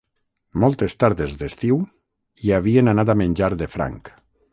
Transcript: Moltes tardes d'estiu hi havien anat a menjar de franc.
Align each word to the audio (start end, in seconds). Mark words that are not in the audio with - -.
Moltes 0.61 0.95
tardes 1.01 1.35
d'estiu 1.41 1.77
hi 2.45 2.53
havien 2.59 2.89
anat 2.95 3.13
a 3.15 3.17
menjar 3.21 3.51
de 3.61 3.69
franc. 3.75 4.11